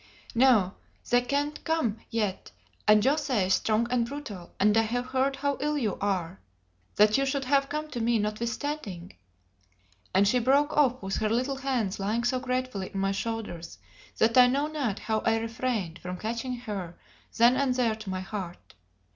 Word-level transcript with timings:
"No; 0.33 0.73
they 1.11 1.21
can't 1.21 1.63
come 1.63 1.99
yet, 2.09 2.49
and 2.87 3.03
José 3.03 3.45
is 3.45 3.53
strong 3.53 3.85
and 3.91 4.03
brutal, 4.03 4.51
and 4.59 4.75
I 4.75 4.81
have 4.81 5.05
heard 5.05 5.35
how 5.35 5.57
ill 5.59 5.77
you 5.77 5.99
are. 6.01 6.39
That 6.95 7.19
you 7.19 7.25
should 7.27 7.45
have 7.45 7.69
come 7.69 7.87
to 7.91 7.99
me 8.01 8.17
notwithstanding" 8.17 9.13
and 10.15 10.27
she 10.27 10.39
broke 10.39 10.75
off 10.75 11.03
with 11.03 11.17
her 11.17 11.29
little 11.29 11.57
hands 11.57 11.99
lying 11.99 12.23
so 12.23 12.39
gratefully 12.39 12.91
on 12.91 12.99
my 12.99 13.11
shoulders, 13.11 13.77
that 14.17 14.39
I 14.39 14.47
know 14.47 14.65
not 14.65 14.97
how 14.97 15.19
I 15.19 15.37
refrained 15.37 15.99
from 15.99 16.17
catching 16.17 16.55
her 16.61 16.97
then 17.37 17.55
and 17.55 17.75
there 17.75 17.93
to 17.93 18.09
my 18.09 18.21
heart. 18.21 18.73